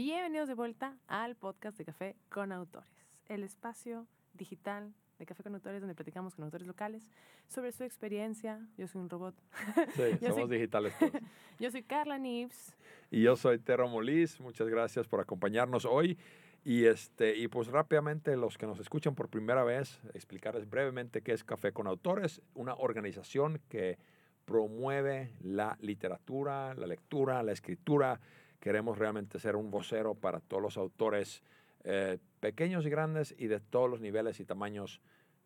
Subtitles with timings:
[0.00, 5.54] Bienvenidos de vuelta al podcast de Café con Autores, el espacio digital de Café con
[5.54, 7.08] Autores donde platicamos con autores locales
[7.48, 8.60] sobre su experiencia.
[8.76, 9.34] Yo soy un robot.
[9.96, 11.12] Sí, somos soy- digitales todos.
[11.58, 12.76] Yo soy Carla Nibs.
[13.10, 14.38] Y yo soy Tero Molís.
[14.38, 16.18] Muchas gracias por acompañarnos hoy.
[16.62, 21.32] Y, este, y pues rápidamente los que nos escuchan por primera vez, explicarles brevemente qué
[21.32, 23.96] es Café con Autores, una organización que
[24.44, 28.20] promueve la literatura, la lectura, la escritura.
[28.66, 31.40] Queremos realmente ser un vocero para todos los autores
[31.84, 35.00] eh, pequeños y grandes y de todos los niveles y tamaños,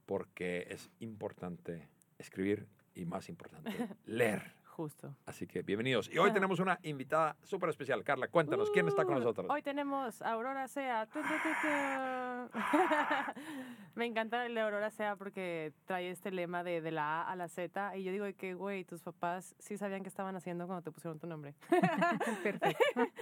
[0.06, 3.72] porque es importante escribir y más importante,
[4.06, 4.54] leer.
[4.76, 5.14] Justo.
[5.26, 6.08] Así que bienvenidos.
[6.10, 8.02] Y hoy tenemos una invitada súper especial.
[8.02, 9.46] Carla, cuéntanos, ¿quién está con Uh, nosotros?
[9.50, 11.06] Hoy tenemos a Aurora Sea.
[11.06, 12.58] Tu, tu, tu, tu.
[13.94, 17.36] Me encanta el de Aurora Sea porque trae este lema de, de la A a
[17.36, 17.96] la Z.
[17.96, 21.18] Y yo digo que, güey, tus papás sí sabían qué estaban haciendo cuando te pusieron
[21.18, 21.54] tu nombre.
[22.24, 22.68] Perfecto.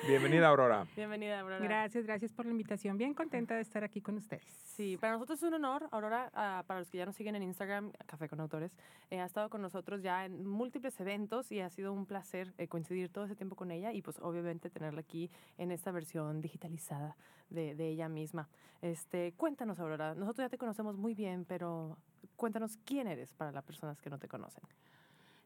[0.07, 0.87] Bienvenida, Aurora.
[0.95, 1.59] Bienvenida, Aurora.
[1.65, 2.97] Gracias, gracias por la invitación.
[2.99, 4.45] Bien contenta de estar aquí con ustedes.
[4.65, 5.89] Sí, para nosotros es un honor.
[5.91, 8.77] Aurora, ah, para los que ya nos siguen en Instagram, Café con Autores,
[9.11, 12.69] eh, ha estado con nosotros ya en múltiples eventos y ha sido un placer eh,
[12.69, 17.17] coincidir todo ese tiempo con ella y pues obviamente tenerla aquí en esta versión digitalizada
[17.51, 18.49] de, ella misma.
[18.83, 20.15] Este, cuéntanos, Aurora.
[20.15, 21.97] Nosotros ya te conocemos muy bien, pero
[22.37, 24.65] cuéntanos quién eres para las personas que no te conocen.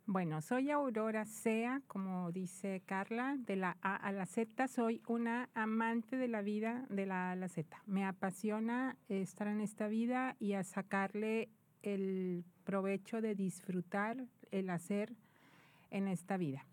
[0.07, 4.67] Bueno, soy Aurora Sea, como dice Carla, de la A a la Z.
[4.67, 7.81] Soy una amante de la vida de la A a la Z.
[7.87, 11.51] Me apasiona estar en esta vida y a sacarle
[11.83, 15.15] el provecho de disfrutar el hacer
[15.93, 16.67] en esta vida.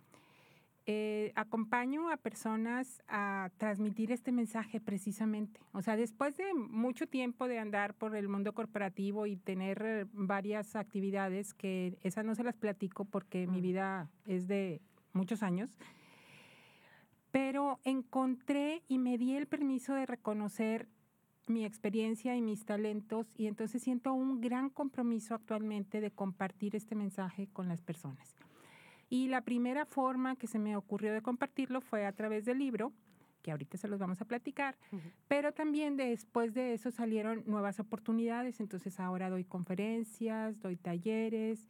[0.92, 5.59] Eh, acompaño a personas a transmitir este mensaje precisamente.
[5.72, 10.06] O sea, después de mucho tiempo de andar por el mundo corporativo y tener eh,
[10.14, 13.61] varias actividades, que esas no se las platico porque mi Mm.
[13.61, 14.81] vida es de
[15.14, 15.70] muchos años,
[17.31, 20.88] pero encontré y me di el permiso de reconocer
[21.45, 26.95] mi experiencia y mis talentos y entonces siento un gran compromiso actualmente de compartir este
[26.95, 28.36] mensaje con las personas.
[29.09, 32.93] Y la primera forma que se me ocurrió de compartirlo fue a través del libro,
[33.42, 34.77] que ahorita se los vamos a platicar,
[35.27, 41.67] pero también después de eso salieron nuevas oportunidades, entonces ahora doy conferencias, doy talleres,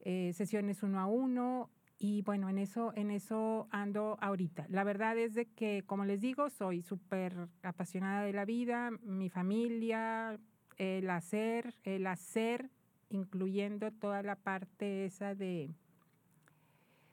[0.00, 1.70] eh, sesiones uno a uno.
[1.98, 4.66] Y bueno, en eso, en eso ando ahorita.
[4.68, 9.30] La verdad es de que, como les digo, soy súper apasionada de la vida, mi
[9.30, 10.38] familia,
[10.76, 12.70] el hacer, el hacer,
[13.08, 15.74] incluyendo toda la parte esa de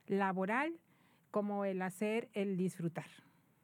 [0.08, 0.74] laboral,
[1.32, 3.08] como el hacer, el disfrutar.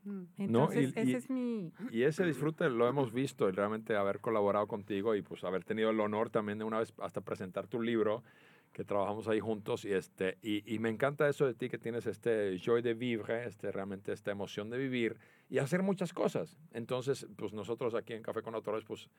[0.04, 0.24] Mm.
[0.38, 1.72] Entonces, y- ese y- es mi...
[1.92, 5.90] Y ese disfrute lo hemos visto, y realmente haber colaborado contigo y pues haber tenido
[5.90, 8.24] el honor también de una vez hasta presentar tu libro,
[8.72, 9.84] que trabajamos ahí juntos.
[9.86, 13.46] Y, este, y, y me encanta eso de ti, que tienes este joy de vivre,
[13.46, 15.18] este, realmente esta emoción de vivir
[15.50, 16.58] y hacer muchas cosas.
[16.72, 19.10] Entonces, pues nosotros aquí en Café con Autores, pues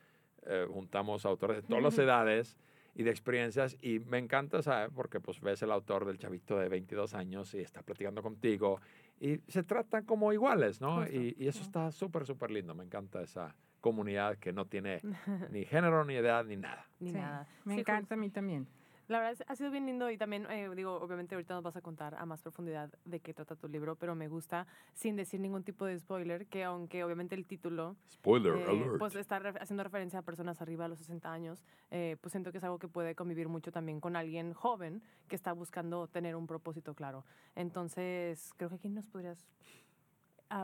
[0.46, 2.56] eh, juntamos autores de todas las edades
[3.00, 4.90] y de experiencias y me encanta, ¿sabes?
[4.94, 8.78] Porque pues ves el autor del chavito de 22 años y está platicando contigo
[9.18, 11.00] y se tratan como iguales, ¿no?
[11.00, 11.16] Justo.
[11.16, 12.74] Y, y eso está súper, súper lindo.
[12.74, 15.00] Me encanta esa comunidad que no tiene
[15.50, 16.86] ni género, ni edad, ni nada.
[16.98, 17.48] Ni Sí, nada.
[17.64, 18.66] Me Sí, encanta a mí también.
[19.10, 21.80] La verdad ha sido bien lindo y también, eh, digo, obviamente ahorita nos vas a
[21.80, 25.64] contar a más profundidad de qué trata tu libro, pero me gusta, sin decir ningún
[25.64, 28.98] tipo de spoiler, que aunque obviamente el título Spoiler eh, alert.
[29.00, 32.52] pues está re- haciendo referencia a personas arriba de los 60 años, eh, pues siento
[32.52, 36.36] que es algo que puede convivir mucho también con alguien joven que está buscando tener
[36.36, 37.24] un propósito claro.
[37.56, 39.44] Entonces, creo que aquí nos podrías...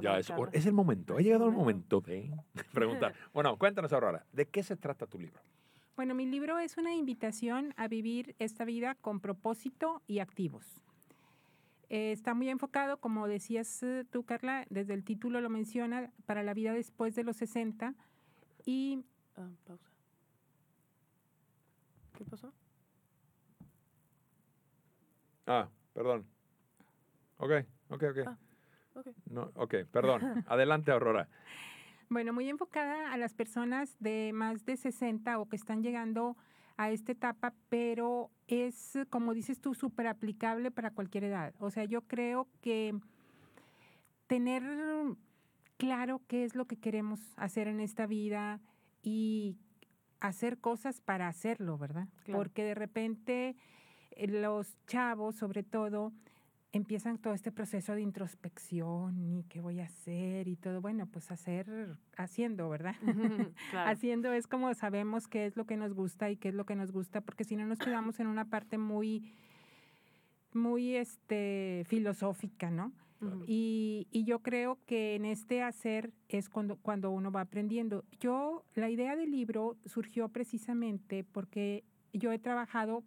[0.00, 1.16] ya es, es el momento.
[1.16, 2.00] Ha llegado el momento.
[2.00, 3.12] momento de preguntar.
[3.34, 5.40] Bueno, cuéntanos ahora, ¿de qué se trata tu libro?
[5.96, 10.82] Bueno, mi libro es una invitación a vivir esta vida con propósito y activos.
[11.88, 16.42] Eh, está muy enfocado, como decías eh, tú, Carla, desde el título lo menciona, para
[16.42, 17.94] la vida después de los 60.
[18.66, 19.04] Y
[19.36, 19.90] Ah, pausa.
[22.16, 22.52] ¿Qué pasó?
[25.46, 26.26] Ah, perdón.
[27.38, 27.50] Ok,
[27.90, 28.18] ok, ok.
[28.26, 28.38] Ah.
[28.94, 29.08] Ok.
[29.26, 30.20] No, ok, perdón.
[30.46, 31.28] Adelante, Aurora.
[32.08, 36.36] Bueno, muy enfocada a las personas de más de 60 o que están llegando
[36.76, 41.54] a esta etapa, pero es, como dices tú, súper aplicable para cualquier edad.
[41.58, 42.94] O sea, yo creo que
[44.26, 44.62] tener
[45.78, 48.60] claro qué es lo que queremos hacer en esta vida
[49.02, 49.56] y
[50.20, 52.08] hacer cosas para hacerlo, ¿verdad?
[52.24, 52.38] Claro.
[52.38, 53.56] Porque de repente
[54.12, 56.12] eh, los chavos, sobre todo,
[56.76, 60.80] empiezan todo este proceso de introspección y qué voy a hacer y todo.
[60.80, 62.94] Bueno, pues hacer, haciendo, ¿verdad?
[63.70, 63.90] claro.
[63.90, 66.76] Haciendo es como sabemos qué es lo que nos gusta y qué es lo que
[66.76, 69.32] nos gusta, porque si no nos quedamos en una parte muy,
[70.52, 72.92] muy este, filosófica, ¿no?
[73.46, 78.04] Y, y, yo creo que en este hacer es cuando, cuando uno va aprendiendo.
[78.20, 81.82] Yo, la idea del libro surgió precisamente porque
[82.12, 83.04] yo he trabajado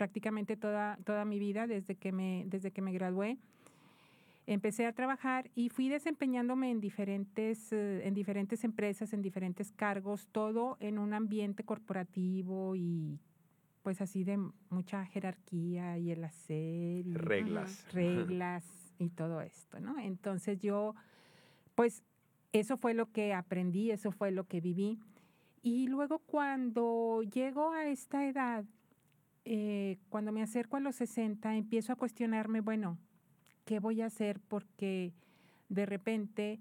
[0.00, 3.36] prácticamente toda, toda mi vida desde que, me, desde que me gradué.
[4.46, 10.26] Empecé a trabajar y fui desempeñándome en diferentes, eh, en diferentes empresas, en diferentes cargos,
[10.32, 13.20] todo en un ambiente corporativo y
[13.82, 14.38] pues así de
[14.70, 17.06] mucha jerarquía y el hacer.
[17.06, 17.86] Y reglas.
[17.92, 18.64] Reglas
[18.98, 19.98] y todo esto, ¿no?
[19.98, 20.94] Entonces yo,
[21.74, 22.02] pues
[22.54, 24.98] eso fue lo que aprendí, eso fue lo que viví.
[25.62, 28.64] Y luego cuando llego a esta edad,
[29.44, 32.98] eh, cuando me acerco a los 60, empiezo a cuestionarme, bueno,
[33.64, 34.40] ¿qué voy a hacer?
[34.40, 35.12] Porque
[35.68, 36.60] de repente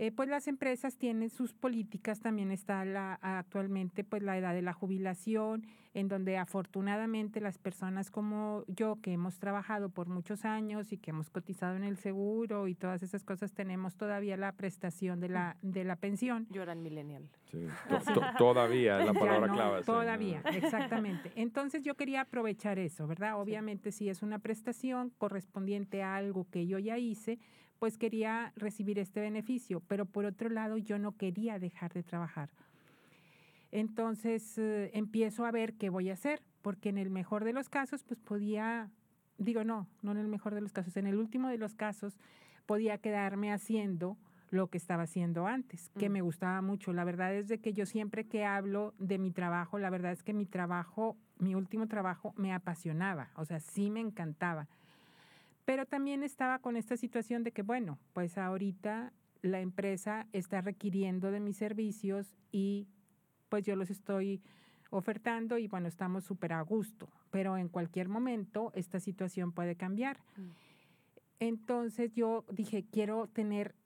[0.00, 4.62] eh, pues las empresas tienen sus políticas, también está la, actualmente pues la edad de
[4.62, 10.90] la jubilación, en donde afortunadamente las personas como yo que hemos trabajado por muchos años
[10.92, 15.20] y que hemos cotizado en el seguro y todas esas cosas tenemos todavía la prestación
[15.20, 16.46] de la, de la pensión.
[16.48, 17.28] Yo era millennial.
[17.50, 17.66] Sí,
[18.38, 19.82] todavía es la palabra clave.
[19.82, 21.30] Todavía, exactamente.
[21.34, 23.38] Entonces yo quería aprovechar eso, ¿verdad?
[23.38, 27.38] Obviamente si es una prestación correspondiente a algo que yo ya hice,
[27.80, 32.50] pues quería recibir este beneficio, pero por otro lado yo no quería dejar de trabajar.
[33.72, 37.70] Entonces eh, empiezo a ver qué voy a hacer, porque en el mejor de los
[37.70, 38.90] casos, pues podía,
[39.38, 42.18] digo no, no en el mejor de los casos, en el último de los casos
[42.66, 44.18] podía quedarme haciendo
[44.50, 46.12] lo que estaba haciendo antes, que mm.
[46.12, 46.92] me gustaba mucho.
[46.92, 50.22] La verdad es de que yo siempre que hablo de mi trabajo, la verdad es
[50.22, 54.68] que mi trabajo, mi último trabajo me apasionaba, o sea, sí me encantaba.
[55.70, 61.30] Pero también estaba con esta situación de que, bueno, pues ahorita la empresa está requiriendo
[61.30, 62.88] de mis servicios y
[63.48, 64.42] pues yo los estoy
[64.90, 70.18] ofertando y bueno, estamos súper a gusto, pero en cualquier momento esta situación puede cambiar.
[70.36, 70.48] Mm.
[71.38, 73.76] Entonces yo dije, quiero tener,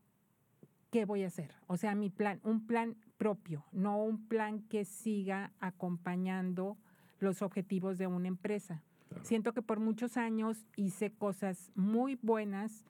[0.91, 1.53] ¿qué voy a hacer?
[1.67, 6.79] O sea, mi plan, un plan propio, no un plan que siga acompañando
[7.19, 8.83] los objetivos de una empresa.
[9.23, 12.85] Siento que por muchos años hice cosas muy buenas,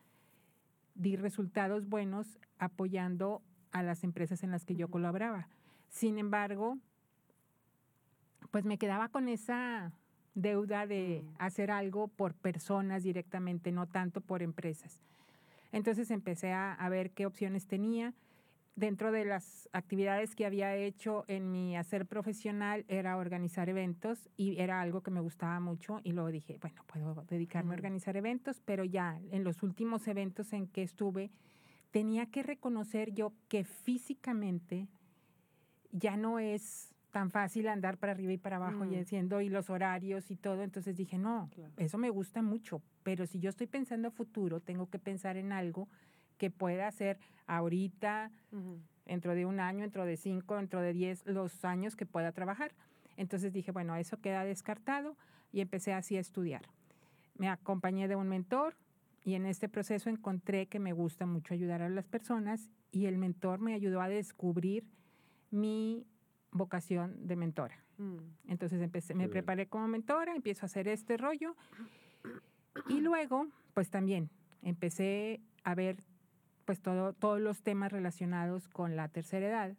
[0.95, 3.43] di resultados buenos apoyando
[3.73, 5.49] a las empresas en las que yo colaboraba.
[5.89, 6.79] Sin embargo,
[8.51, 9.93] pues me quedaba con esa
[10.35, 15.01] deuda de hacer algo por personas directamente, no tanto por empresas.
[15.73, 18.15] Entonces empecé a, a ver qué opciones tenía
[18.77, 24.61] dentro de las actividades que había hecho en mi hacer profesional era organizar eventos y
[24.61, 28.61] era algo que me gustaba mucho y luego dije, bueno, puedo dedicarme a organizar eventos,
[28.65, 31.31] pero ya en los últimos eventos en que estuve,
[31.93, 34.89] tenía que reconocer yo que físicamente
[35.93, 39.71] ya no es tan fácil andar para arriba y para abajo y haciendo y los
[39.71, 44.09] horarios y todo, entonces dije, no, eso me gusta mucho, pero si yo estoy pensando
[44.09, 45.89] a futuro, tengo que pensar en algo
[46.39, 48.31] que pueda hacer ahorita,
[49.05, 52.73] dentro de un año, dentro de cinco, dentro de diez, los años que pueda trabajar.
[53.17, 55.17] Entonces dije, bueno, eso queda descartado
[55.53, 56.63] y empecé así a estudiar.
[57.37, 58.77] Me acompañé de un mentor
[59.25, 63.19] y en este proceso encontré que me gusta mucho ayudar a las personas y el
[63.19, 64.85] mentor me ayudó a descubrir
[65.51, 66.07] mi
[66.51, 67.79] vocación de mentora.
[67.99, 68.17] Mm.
[68.49, 71.57] Entonces empecé, me preparé como mentora, empiezo a hacer este rollo
[72.89, 74.31] y luego, pues también
[74.63, 75.97] empecé a ver
[76.65, 79.77] pues todo, todos los temas relacionados con la tercera edad.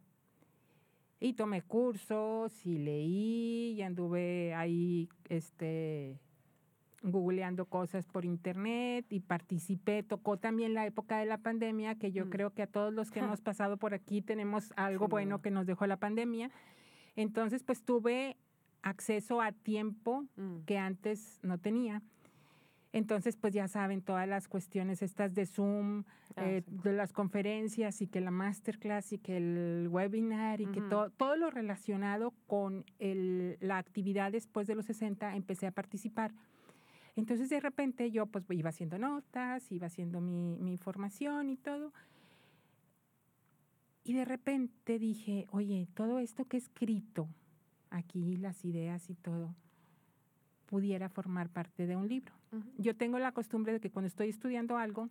[1.20, 6.20] Y tomé cursos y leí y anduve ahí este,
[7.01, 10.04] googleando cosas por internet y participé.
[10.04, 12.30] Tocó también la época de la pandemia, que yo mm.
[12.30, 15.65] creo que a todos los que hemos pasado por aquí tenemos algo bueno que nos
[15.65, 16.51] dejó la pandemia.
[17.15, 18.38] Entonces, pues tuve
[18.82, 20.60] acceso a tiempo mm.
[20.65, 22.01] que antes no tenía.
[22.96, 26.06] Entonces, pues ya saben, todas las cuestiones estas de Zoom,
[26.38, 30.80] ah, eh, de las conferencias y que la masterclass y que el webinar y que
[30.80, 36.32] todo, todo lo relacionado con el, la actividad después de los 60, empecé a participar.
[37.18, 41.92] Entonces, de repente yo pues iba haciendo notas, iba haciendo mi, mi información y todo.
[44.06, 47.28] Y de repente dije, oye, todo esto que he escrito
[47.90, 49.54] aquí, las ideas y todo,
[50.66, 52.34] pudiera formar parte de un libro.
[52.78, 55.10] Yo tengo la costumbre de que cuando estoy estudiando algo,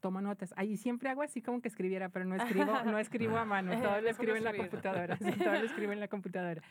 [0.00, 0.52] tomo notas.
[0.56, 4.00] Ahí siempre hago así como que escribiera, pero no escribo, no escribo a mano, todo
[4.00, 6.62] lo escribo en la computadora, todo lo escribo en la computadora.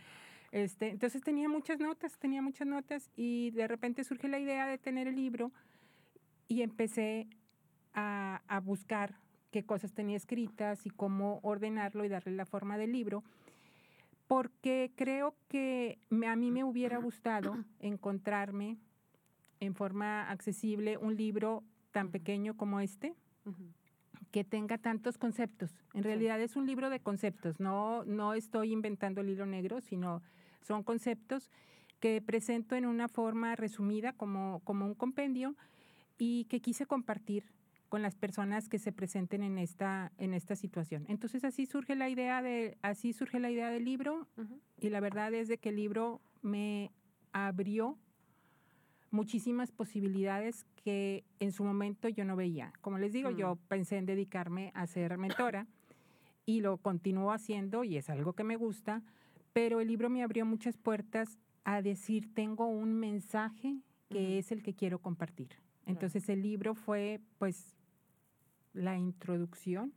[0.51, 4.77] Este, entonces tenía muchas notas, tenía muchas notas y de repente surge la idea de
[4.77, 5.51] tener el libro
[6.47, 7.27] y empecé
[7.93, 9.15] a, a buscar
[9.51, 13.23] qué cosas tenía escritas y cómo ordenarlo y darle la forma del libro
[14.27, 18.77] porque creo que a mí me hubiera gustado encontrarme
[19.59, 23.15] en forma accesible un libro tan pequeño como este,
[24.31, 25.77] que tenga tantos conceptos.
[25.93, 30.21] En realidad es un libro de conceptos, no, no estoy inventando el hilo negro, sino
[30.61, 31.51] son conceptos
[31.99, 35.55] que presento en una forma resumida como, como un compendio
[36.17, 37.45] y que quise compartir
[37.95, 41.05] con las personas que se presenten en esta, en esta situación.
[41.07, 44.27] Entonces así surge la idea de, así surge la idea del libro
[44.81, 46.91] y la verdad es de que el libro me
[47.31, 47.97] abrió
[49.11, 52.73] muchísimas posibilidades que en su momento yo no veía.
[52.81, 53.59] Como les digo, yo mm.
[53.69, 55.65] pensé en dedicarme a ser mentora
[56.45, 59.03] y lo continúo haciendo y es algo que me gusta,
[59.53, 63.77] pero el libro me abrió muchas puertas a decir, tengo un mensaje
[64.09, 65.47] que es el que quiero compartir.
[65.85, 67.74] Entonces el libro fue pues
[68.75, 69.93] la introducción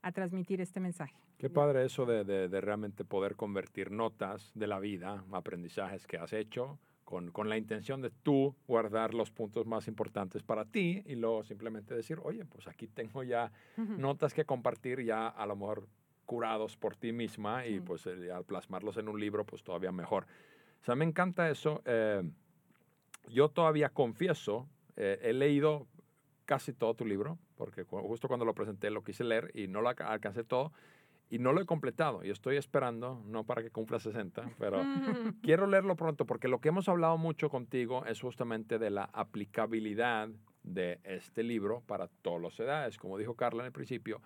[0.00, 1.14] a transmitir este mensaje.
[1.38, 6.32] Qué padre eso de, de, realmente poder convertir notas de la vida, aprendizajes que has
[6.32, 11.16] hecho, con, con, la intención de tú guardar los puntos más importantes para ti y
[11.16, 15.88] luego simplemente decir, oye, pues aquí tengo ya notas que compartir ya a lo mejor
[16.26, 20.26] curados por ti misma y pues eh, al plasmarlos en un libro, pues todavía mejor.
[20.80, 21.82] O sea, me encanta eso.
[21.84, 22.22] Eh,
[23.28, 25.86] yo todavía confieso, eh, he leído
[26.52, 29.88] casi todo tu libro, porque justo cuando lo presenté lo quise leer y no lo
[29.88, 30.70] alcancé todo
[31.30, 34.82] y no lo he completado y estoy esperando, no para que cumpla 60, pero
[35.42, 40.28] quiero leerlo pronto porque lo que hemos hablado mucho contigo es justamente de la aplicabilidad
[40.62, 44.20] de este libro para todas las edades, como dijo Carla en el principio.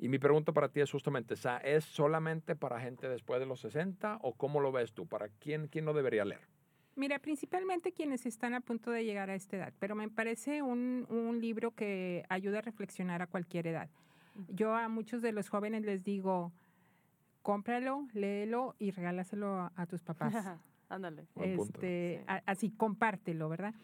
[0.00, 4.18] Y mi pregunta para ti es justamente, ¿es solamente para gente después de los 60
[4.22, 5.06] o cómo lo ves tú?
[5.06, 6.57] ¿Para quién, quién lo debería leer?
[6.98, 11.06] Mira, principalmente quienes están a punto de llegar a esta edad, pero me parece un,
[11.08, 13.88] un libro que ayuda a reflexionar a cualquier edad.
[14.48, 16.52] Yo a muchos de los jóvenes les digo,
[17.42, 20.34] cómpralo, léelo y regálaselo a, tus papás.
[20.88, 21.28] Ándale.
[21.36, 23.74] Este, así, compártelo, ¿verdad?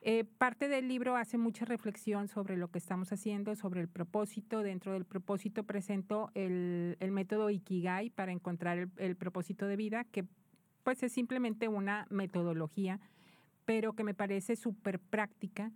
[0.00, 4.62] Eh, parte del libro hace mucha reflexión sobre lo que estamos haciendo, sobre el propósito.
[4.62, 10.04] Dentro del propósito presento el, el método Ikigai para encontrar el, el, propósito de vida,
[10.04, 10.24] que
[10.84, 13.00] pues es simplemente una metodología,
[13.64, 15.72] pero que me parece súper práctica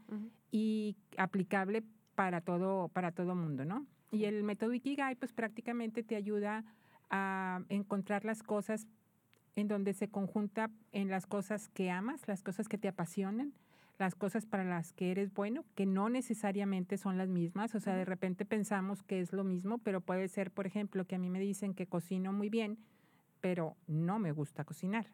[0.53, 1.83] y aplicable
[2.15, 3.87] para todo, para todo mundo, ¿no?
[4.11, 6.65] Y el método Ikigai, pues prácticamente te ayuda
[7.11, 8.87] a encontrar las cosas
[9.57, 13.55] en donde se conjunta en las cosas que amas, las cosas que te apasionan,
[13.99, 17.75] las cosas para las que eres bueno, que no necesariamente son las mismas.
[17.75, 21.17] O sea, de repente pensamos que es lo mismo, pero puede ser, por ejemplo, que
[21.17, 22.79] a mí me dicen que cocino muy bien,
[23.41, 25.07] pero no me gusta cocinar.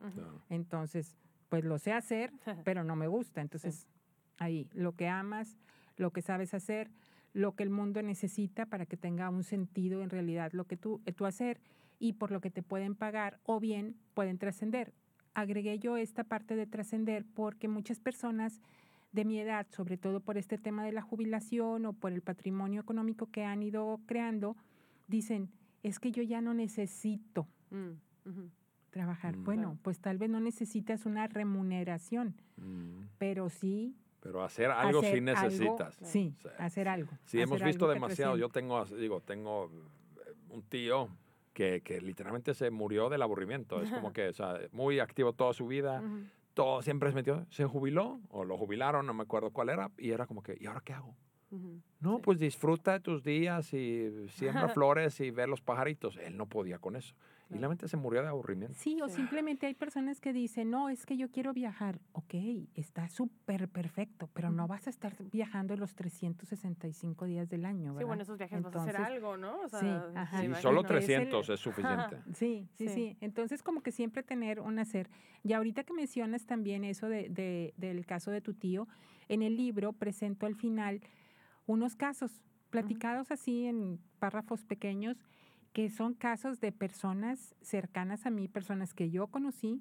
[0.48, 1.16] Entonces,
[1.48, 2.32] pues lo sé hacer,
[2.64, 3.40] pero no me gusta.
[3.40, 3.86] Entonces,
[4.38, 5.56] ahí, lo que amas,
[5.96, 6.90] lo que sabes hacer,
[7.32, 11.00] lo que el mundo necesita para que tenga un sentido en realidad lo que tú,
[11.16, 11.60] tú hacer
[11.98, 14.92] y por lo que te pueden pagar o bien pueden trascender.
[15.34, 18.60] Agregué yo esta parte de trascender porque muchas personas
[19.10, 22.80] de mi edad, sobre todo por este tema de la jubilación o por el patrimonio
[22.80, 24.56] económico que han ido creando,
[25.06, 25.50] dicen,
[25.82, 27.46] es que yo ya no necesito.
[27.70, 27.94] Mm
[28.90, 29.36] trabajar.
[29.36, 33.08] Mm, bueno, pues tal vez no necesitas una remuneración, mm.
[33.18, 35.98] pero sí pero hacer algo sí necesitas.
[36.02, 37.10] sí, hacer algo.
[37.26, 38.38] Sí, hemos visto demasiado.
[38.38, 39.70] Yo tengo, digo, tengo
[40.16, 41.10] eh, un tío
[41.52, 43.82] que, que, literalmente se murió del aburrimiento.
[43.82, 46.02] Es como que, o sea, muy activo toda su vida,
[46.54, 50.12] todo siempre se metió, se jubiló o lo jubilaron, no me acuerdo cuál era, y
[50.12, 51.14] era como que, ¿y ahora qué hago?
[52.00, 56.16] No, pues disfruta de tus días y siembra flores y ve los pajaritos.
[56.16, 57.14] Él no podía con eso.
[57.54, 58.76] Y la mente se murió de aburrimiento.
[58.76, 62.00] Sí, o simplemente hay personas que dicen, no, es que yo quiero viajar.
[62.12, 62.34] Ok,
[62.75, 68.00] está súper perfecto, pero no vas a estar viajando los 365 días del año, ¿verdad?
[68.00, 69.61] Sí, bueno, esos viajes vas a hacer algo, ¿no?
[69.61, 70.40] O sea, sí, ajá.
[70.40, 72.18] sí solo 300 es, suficiente.
[72.34, 75.08] Sí, sí, sí, Entonces, como que siempre tener un hacer.
[75.42, 78.88] Y ahorita que mencionas también eso de, de, del caso de tu tío,
[79.28, 81.00] en el libro presento al final
[81.66, 85.16] unos casos platicados así en párrafos pequeños
[85.74, 89.80] que son casos de personas cercanas a mí, personas que yo conocí,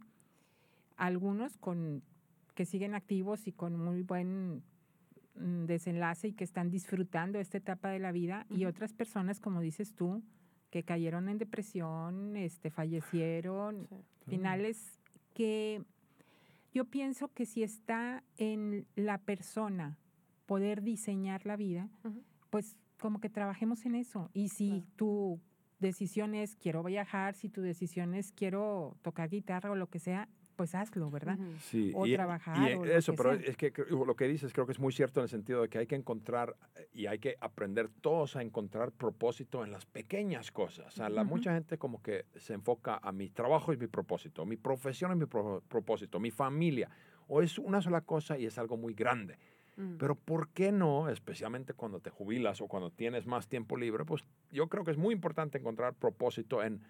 [0.97, 2.01] algunos con
[2.55, 4.63] que siguen activos y con muy buen
[5.35, 9.61] mm, desenlace y que están disfrutando esta etapa de la vida y otras personas como
[9.61, 10.23] dices tú
[10.71, 13.87] que cayeron en depresión, este fallecieron,
[14.25, 14.99] finales
[15.35, 15.83] que
[16.73, 19.99] yo pienso que si está en la persona
[20.47, 21.87] poder diseñar la vida,
[22.49, 24.31] pues como que trabajemos en eso.
[24.33, 25.39] Y si tú
[25.83, 30.27] decisión es quiero viajar, si tu decisión es quiero tocar guitarra o lo que sea,
[30.55, 31.37] pues hazlo, ¿verdad?
[31.59, 32.57] Sí, o trabajar.
[32.57, 35.29] Y eso, pero es que lo que dices creo que es muy cierto en el
[35.29, 39.63] sentido de que hay que encontrar eh, y hay que aprender todos a encontrar propósito
[39.63, 40.87] en las pequeñas cosas.
[40.87, 44.45] O sea, la, mucha gente como que se enfoca a mi trabajo es mi propósito,
[44.45, 46.89] mi profesión es mi propósito, mi familia,
[47.27, 49.37] o es una sola cosa y es algo muy grande.
[49.75, 49.95] Mm.
[49.97, 54.05] Pero ¿por qué no, especialmente cuando te jubilas o cuando tienes más tiempo libre?
[54.05, 56.81] Pues yo creo que es muy importante encontrar propósito en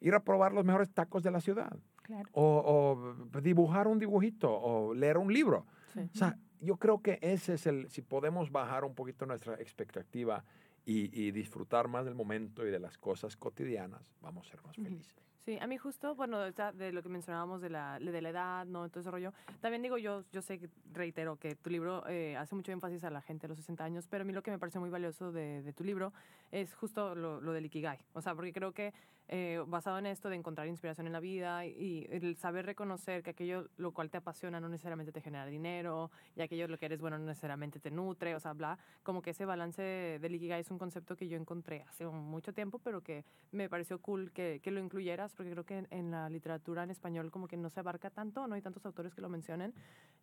[0.00, 1.76] ir a probar los mejores tacos de la ciudad.
[2.02, 2.28] Claro.
[2.32, 5.66] O, o dibujar un dibujito o leer un libro.
[5.92, 6.00] Sí.
[6.00, 10.44] O sea, yo creo que ese es el, si podemos bajar un poquito nuestra expectativa
[10.84, 14.76] y, y disfrutar más del momento y de las cosas cotidianas, vamos a ser más
[14.76, 15.29] felices.
[15.44, 18.88] Sí, a mí justo, bueno, de lo que mencionábamos de la, de la edad, ¿no?
[18.90, 19.32] Todo ese rollo.
[19.60, 20.60] También digo, yo, yo sé,
[20.92, 24.06] reitero, que tu libro eh, hace mucho énfasis a la gente de los 60 años,
[24.06, 26.12] pero a mí lo que me parece muy valioso de, de tu libro
[26.52, 27.98] es justo lo, lo del Ikigai.
[28.12, 28.92] O sea, porque creo que
[29.32, 33.30] eh, basado en esto de encontrar inspiración en la vida y el saber reconocer que
[33.30, 37.00] aquello lo cual te apasiona no necesariamente te genera dinero y aquello lo que eres
[37.00, 40.70] bueno no necesariamente te nutre, o sea, bla, como que ese balance del Ikigai es
[40.72, 44.72] un concepto que yo encontré hace mucho tiempo, pero que me pareció cool que, que
[44.72, 47.80] lo incluyeras porque creo que en, en la literatura en español como que no se
[47.80, 49.74] abarca tanto, no hay tantos autores que lo mencionen.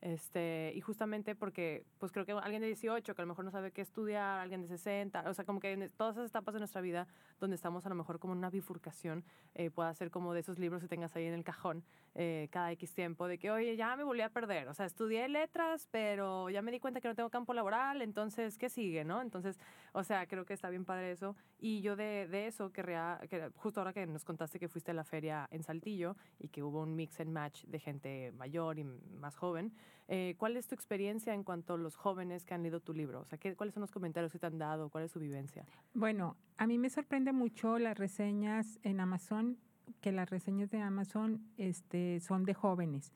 [0.02, 3.52] Este, y justamente porque, pues creo que alguien de 18 que a lo mejor no
[3.52, 6.60] sabe qué estudiar, alguien de 60, o sea, como que en todas esas etapas de
[6.60, 7.08] nuestra vida
[7.40, 9.24] donde estamos a lo mejor como en una bifurcación,
[9.56, 11.84] eh, pueda ser como de esos libros que tengas ahí en el cajón
[12.14, 15.28] eh, cada X tiempo, de que, oye, ya me volví a perder, o sea, estudié
[15.30, 19.22] letras, pero ya me di cuenta que no tengo campo laboral, entonces, ¿qué sigue, no?
[19.22, 19.60] Entonces,
[19.94, 21.36] o sea, creo que está bien padre eso.
[21.60, 24.94] Y yo de, de eso querría, que justo ahora que nos contaste que fuiste a
[24.98, 28.84] la feria en Saltillo y que hubo un mix and match de gente mayor y
[28.84, 29.72] más joven,
[30.10, 33.22] eh, ¿cuál es tu experiencia en cuanto a los jóvenes que han leído tu libro?
[33.22, 34.90] O sea, ¿qué, ¿cuáles son los comentarios que te han dado?
[34.90, 35.66] ¿Cuál es su vivencia?
[35.94, 39.58] Bueno, a mí me sorprende mucho las reseñas en Amazon,
[40.02, 43.14] que las reseñas de Amazon este, son de jóvenes.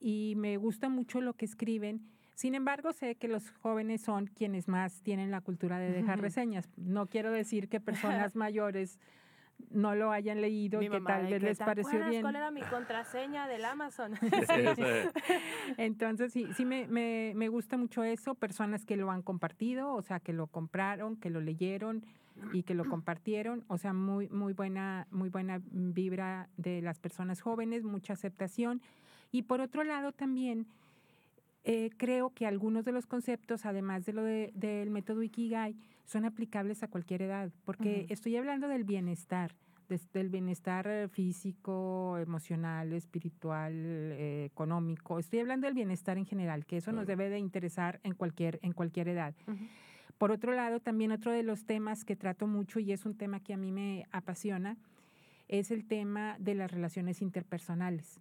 [0.00, 2.10] Y me gusta mucho lo que escriben.
[2.34, 6.68] Sin embargo, sé que los jóvenes son quienes más tienen la cultura de dejar reseñas.
[6.76, 7.80] No quiero decir que
[8.24, 8.98] personas mayores
[9.70, 12.22] no lo hayan leído Mi y que mamá, tal vez que, les ¿te pareció bien.
[12.22, 14.14] ¿Cuál era mi contraseña del Amazon?
[15.76, 20.02] Entonces, sí, sí me, me, me gusta mucho eso, personas que lo han compartido, o
[20.02, 22.04] sea, que lo compraron, que lo leyeron
[22.52, 27.40] y que lo compartieron, o sea, muy, muy buena, muy buena vibra de las personas
[27.40, 28.80] jóvenes, mucha aceptación.
[29.30, 30.66] Y por otro lado también,
[31.64, 36.24] eh, creo que algunos de los conceptos, además de lo de- del método Ikigai, son
[36.24, 39.54] aplicables a cualquier edad, porque estoy hablando del bienestar,
[40.14, 45.18] del bienestar eh, físico, emocional, espiritual, eh, económico.
[45.18, 48.72] Estoy hablando del bienestar en general, que eso nos debe de interesar en cualquier, en
[48.72, 49.34] cualquier edad.
[50.18, 53.40] Por otro lado, también otro de los temas que trato mucho y es un tema
[53.40, 54.76] que a mí me apasiona,
[55.48, 58.20] es el tema de las relaciones interpersonales.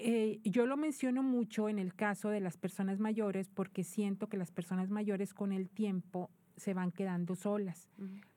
[0.00, 4.36] Eh, yo lo menciono mucho en el caso de las personas mayores porque siento que
[4.36, 7.88] las personas mayores con el tiempo se van quedando solas,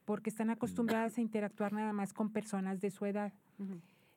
[0.06, 3.34] porque están acostumbradas a interactuar nada más con personas de su edad.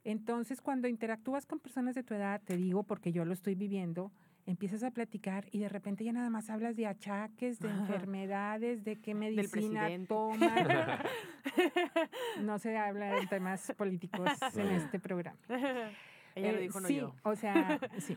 [0.05, 4.13] Entonces, cuando interactúas con personas de tu edad, te digo porque yo lo estoy viviendo,
[4.47, 8.97] empiezas a platicar y de repente ya nada más hablas de achaques, de enfermedades, de
[8.97, 11.01] qué medicina tomas.
[12.43, 15.39] No se habla de temas políticos en este programa.
[16.35, 17.15] Ella lo Eh, dijo, no sí, yo.
[17.23, 18.17] o sea, sí.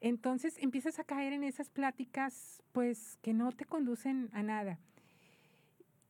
[0.00, 4.78] Entonces empiezas a caer en esas pláticas, pues, que no te conducen a nada.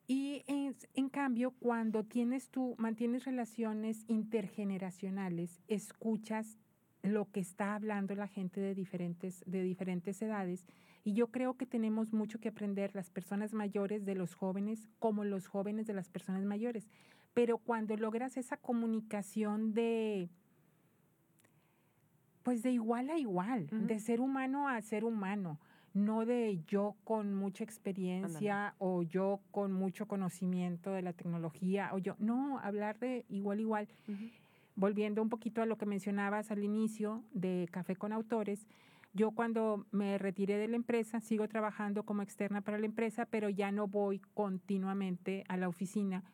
[0.06, 6.58] Y en, en cambio, cuando tienes tú, mantienes relaciones intergeneracionales, escuchas
[7.02, 10.66] lo que está hablando la gente de diferentes, de diferentes edades.
[11.04, 15.24] Y yo creo que tenemos mucho que aprender las personas mayores de los jóvenes, como
[15.24, 16.88] los jóvenes de las personas mayores.
[17.34, 20.28] Pero cuando logras esa comunicación de,
[22.48, 25.58] pues de igual a igual, de ser humano a ser humano,
[25.92, 31.98] no de yo con mucha experiencia o yo con mucho conocimiento de la tecnología o
[31.98, 33.88] yo, no, hablar de igual a igual.
[34.76, 38.66] Volviendo un poquito a lo que mencionabas al inicio de Café con Autores,
[39.12, 43.50] yo cuando me retiré de la empresa, sigo trabajando como externa para la empresa, pero
[43.50, 46.24] ya no voy continuamente a la oficina.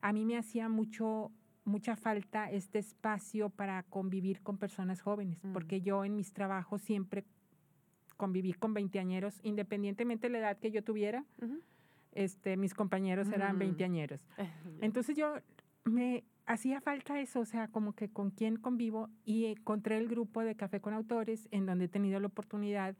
[0.00, 1.30] A mí me hacía mucho
[1.68, 5.52] mucha falta este espacio para convivir con personas jóvenes, Mm.
[5.52, 7.24] porque yo en mis trabajos siempre
[8.16, 11.24] conviví con veinteañeros, independientemente de la edad que yo tuviera,
[12.12, 13.58] este, mis compañeros eran Mm.
[13.60, 14.20] veinteañeros.
[14.82, 15.34] Entonces yo
[15.84, 20.42] me hacía falta eso, o sea, como que con quién convivo y encontré el grupo
[20.42, 22.98] de Café con Autores en donde he tenido la oportunidad de,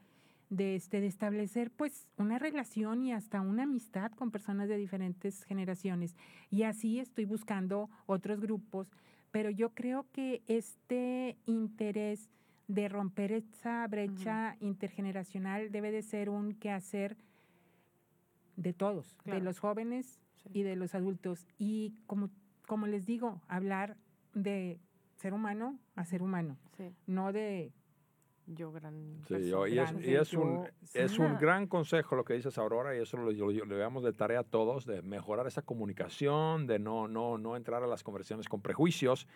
[0.57, 6.15] este, de establecer pues una relación y hasta una amistad con personas de diferentes generaciones.
[6.51, 8.91] Y así estoy buscando otros grupos,
[9.31, 12.29] pero yo creo que este interés
[12.67, 17.17] de romper esa brecha intergeneracional debe de ser un quehacer
[18.57, 19.39] de todos, Claro.
[19.39, 20.51] de los jóvenes Sí.
[20.55, 21.47] y de los adultos.
[21.59, 22.31] Y como,
[22.67, 23.97] como les digo, hablar
[24.35, 24.79] de
[25.17, 26.93] ser humano a ser humano, Sí.
[27.07, 27.73] no de
[28.49, 29.51] yo gran Sí, persona.
[29.51, 30.61] yo- y es, y es un,
[30.95, 34.13] es un gran consejo lo que dices Aurora y eso lo, lo- lo llevamos de
[34.13, 38.49] tarea a todos, de mejorar esa comunicación, de no, no, no entrar a las conversaciones
[38.49, 39.27] con prejuicios.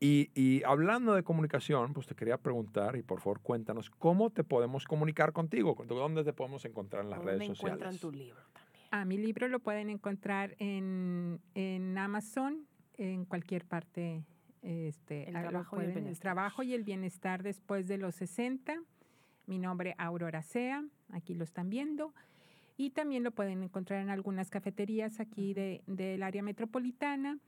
[0.00, 4.44] Y, y hablando de comunicación, pues te quería preguntar y por favor cuéntanos, ¿cómo te
[4.44, 5.76] podemos comunicar contigo?
[5.86, 8.00] ¿Dónde te podemos encontrar en las ¿Dónde redes encuentran sociales?
[8.00, 8.88] tu libro también?
[8.92, 14.22] Ah, mi libro lo pueden encontrar en, en Amazon, en cualquier parte.
[14.68, 16.20] Este, El trabajo y el bienestar.
[16.20, 18.76] trabajo y el bienestar después de los 60.
[19.46, 22.12] Mi nombre Aurora Sea, aquí lo están viendo.
[22.76, 27.38] Y también lo pueden encontrar en algunas cafeterías aquí de- del área metropolitana.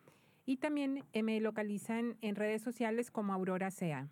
[0.47, 4.09] Y también eh, me localizan en redes sociales como Aurora Sea.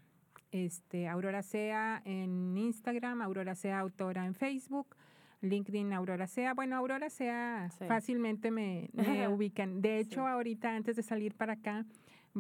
[0.53, 4.97] Este, Aurora Sea en Instagram, Aurora Sea Autora en Facebook,
[5.41, 6.53] LinkedIn Aurora Sea.
[6.53, 7.87] Bueno, Aurora Sea Sí.
[7.89, 8.91] fácilmente me,
[9.27, 9.81] me ubican.
[9.81, 10.27] De hecho, Sí.
[10.27, 11.87] ahorita antes de salir para acá,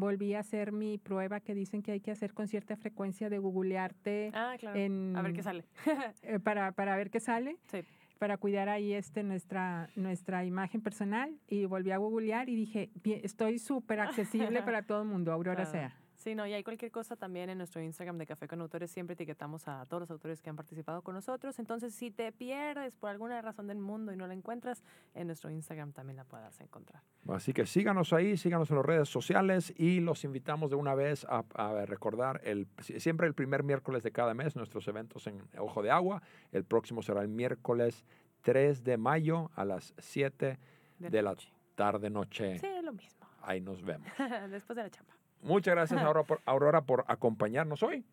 [0.01, 3.39] volví a hacer mi prueba que dicen que hay que hacer con cierta frecuencia de
[3.39, 4.79] googlearte Ah, claro.
[4.79, 5.65] en, A ver qué sale.
[6.23, 7.81] eh, para, para ver qué sale Sí.
[8.19, 13.21] para cuidar ahí este nuestra nuestra imagen personal y volví a googlear y dije "Bien,
[13.23, 15.71] estoy súper accesible para todo el mundo Aurora Claro.
[15.71, 15.97] sea
[16.29, 18.91] Sí, no, y hay cualquier cosa también en nuestro Instagram de Café con Autores.
[18.91, 21.59] Siempre etiquetamos a todos los autores que han participado con nosotros.
[21.59, 25.51] Entonces, si te pierdes por alguna razón del mundo y no la encuentras, en nuestro
[25.51, 27.03] Instagram también la puedas encontrar.
[27.29, 31.25] Así que síganos ahí, síganos en las redes sociales y los invitamos de una vez
[31.31, 35.83] a, a recordar el, siempre el primer miércoles de cada mes nuestros eventos en Ojo
[35.83, 36.21] de Agua.
[36.53, 38.05] El próximo será el miércoles
[38.43, 40.59] 3 de mayo a las 7
[40.99, 41.51] de la noche.
[41.75, 42.59] tarde noche.
[42.59, 43.27] Sí, lo mismo.
[43.41, 44.07] Ahí nos vemos.
[44.51, 45.18] Después de la chamba.
[45.43, 48.05] Muchas gracias Aurora por, Aurora por acompañarnos hoy.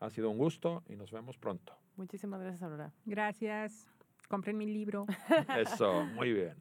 [0.00, 1.76] Ha sido un gusto y nos vemos pronto.
[1.96, 2.92] Muchísimas gracias, Aurora.
[3.04, 3.88] gracias
[4.28, 5.06] compren mi libro
[5.56, 6.54] Eso, muy bien.